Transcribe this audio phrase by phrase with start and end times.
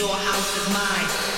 [0.00, 1.29] Your house is mine.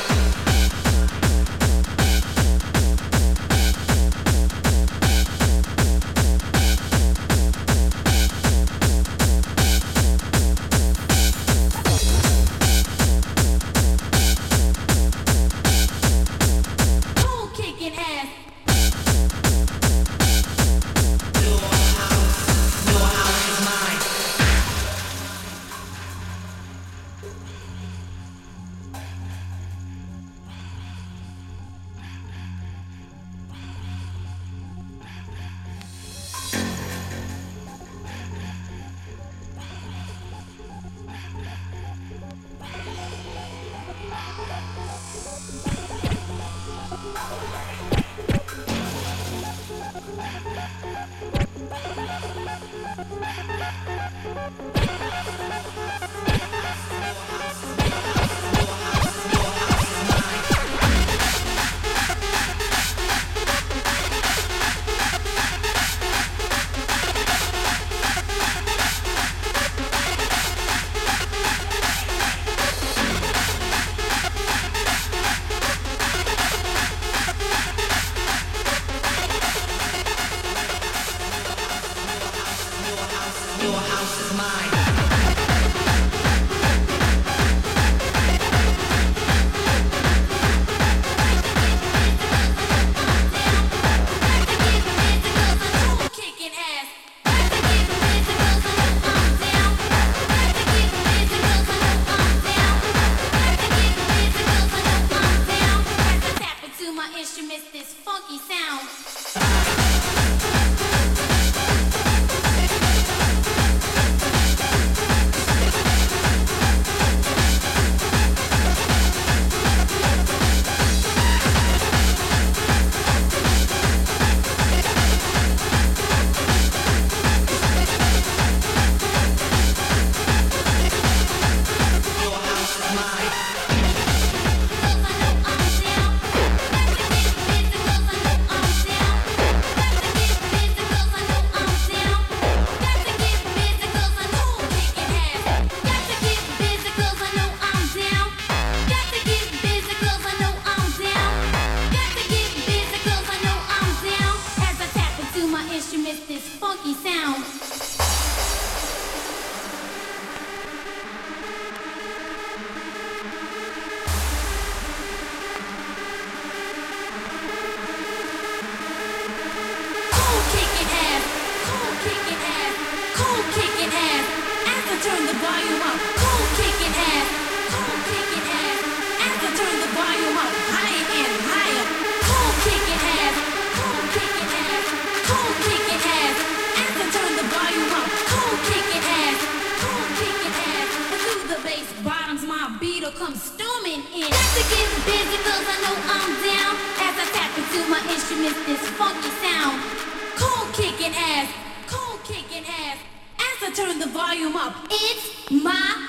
[204.94, 206.01] It's my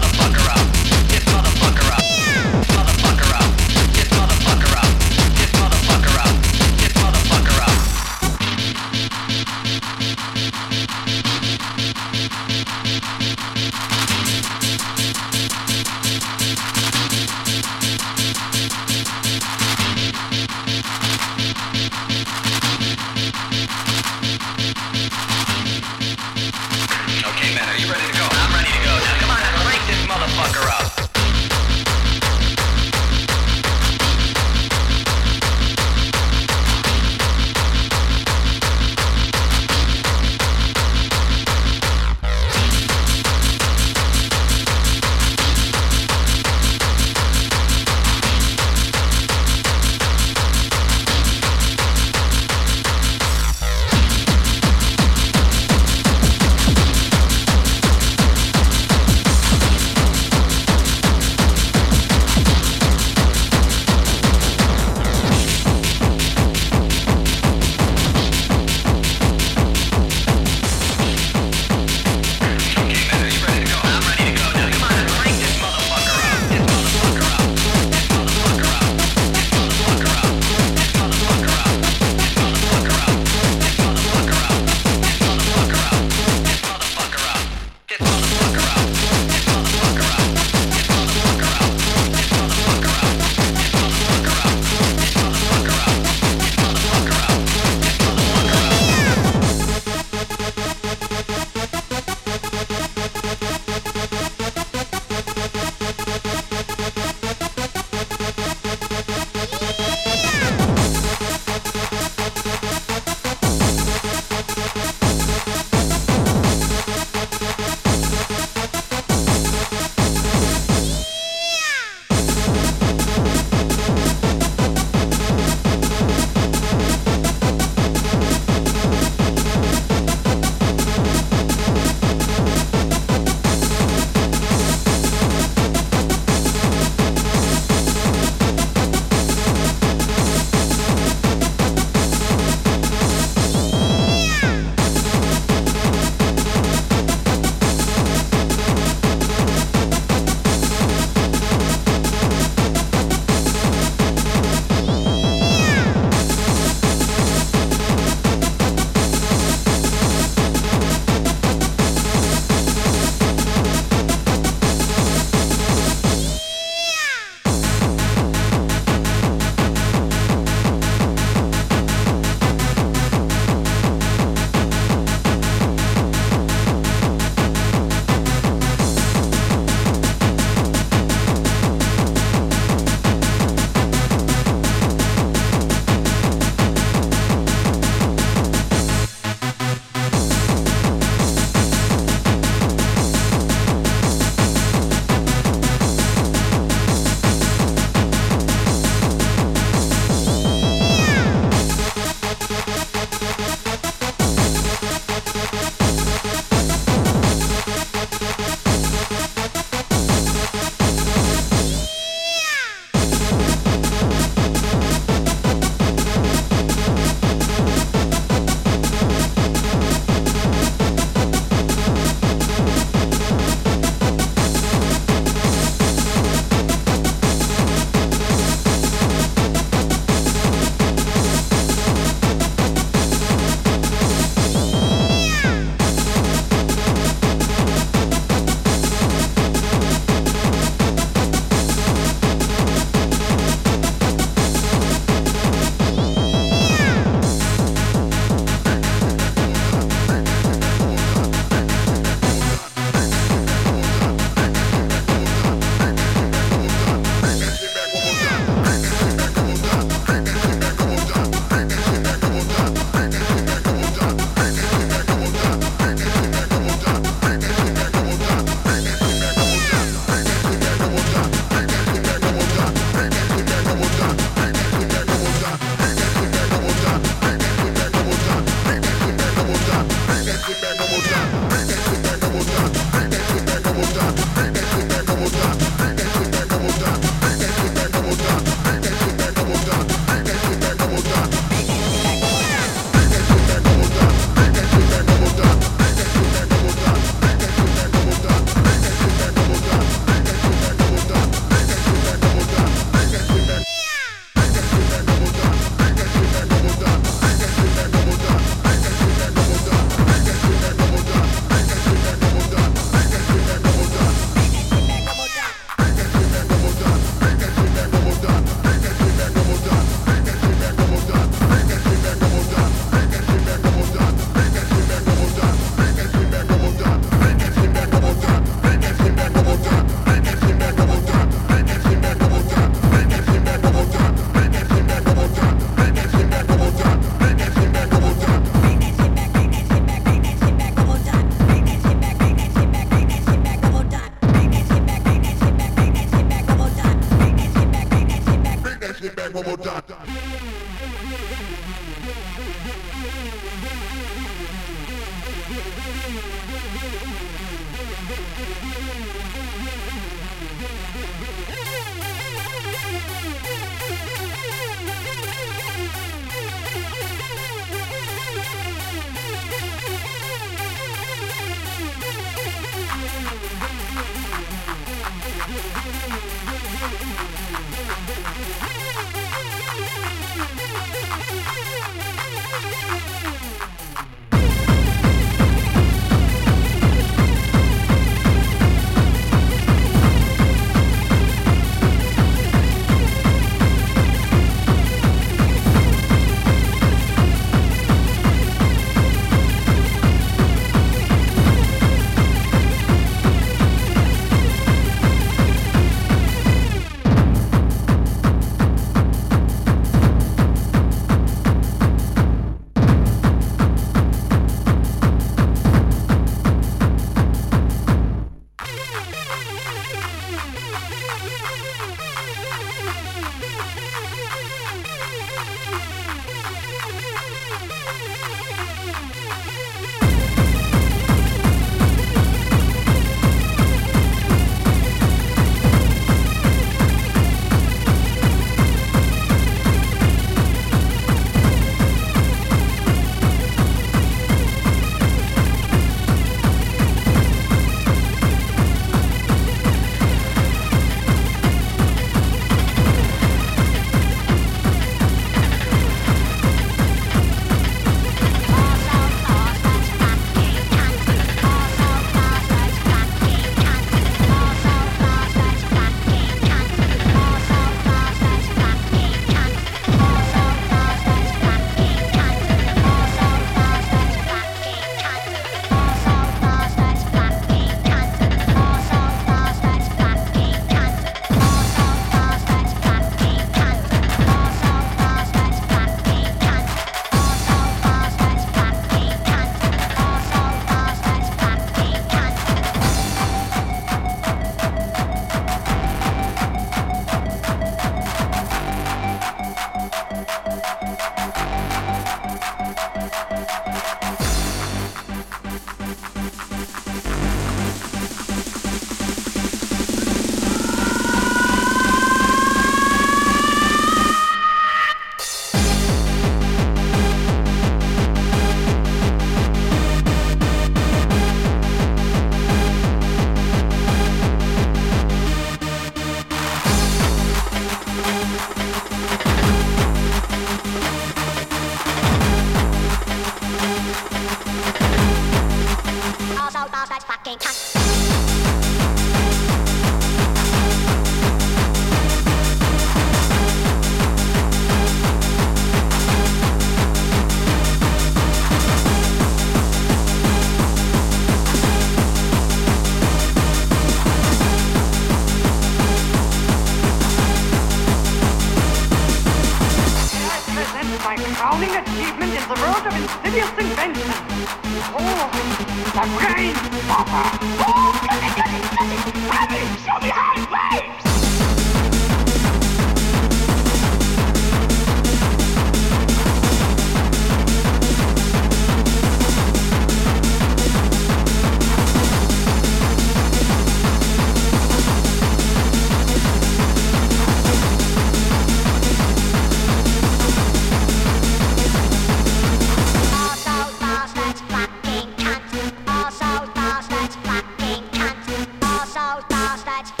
[599.51, 600.00] I'll start.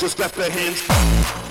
[0.00, 1.49] just clap their hands.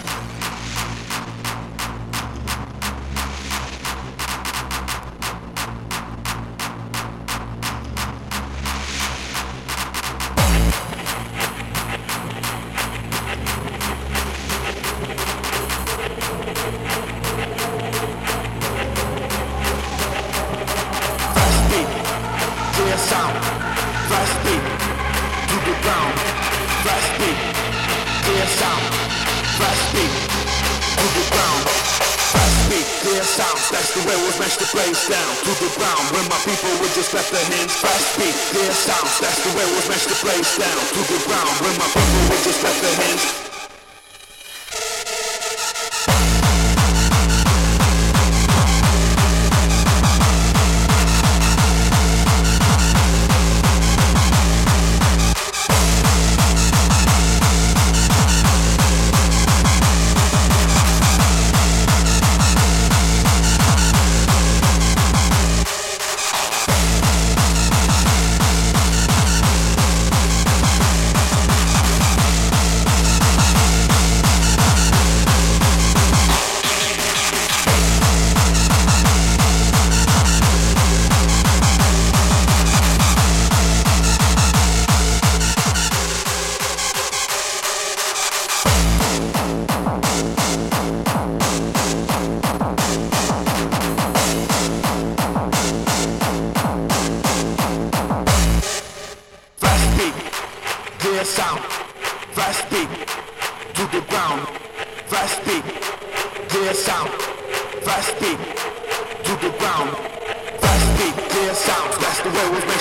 [40.59, 41.08] sound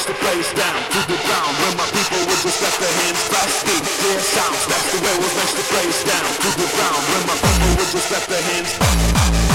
[0.08, 3.50] the place down to the ground where my people would just let their hands clap
[3.66, 4.66] beat, clear sounds.
[4.66, 7.02] That's the way we're the place down to the ground.
[7.12, 9.47] When my people would just let their hands.